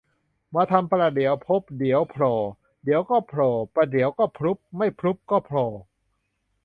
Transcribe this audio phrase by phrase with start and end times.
[0.55, 2.31] มาทำประเดี๋ยวผลุบเดี๋ยวโผล่
[2.83, 5.65] เดี๋ยวก็โผล่ประเดี๋ยวก็ผลุบไม่ผลุบก็โผล่